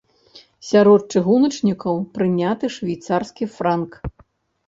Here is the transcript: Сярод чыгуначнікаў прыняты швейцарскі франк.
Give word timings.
Сярод 0.69 1.01
чыгуначнікаў 1.17 1.95
прыняты 2.17 2.65
швейцарскі 2.77 3.45
франк. 3.59 3.91